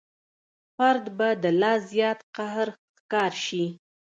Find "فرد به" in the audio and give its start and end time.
0.75-1.29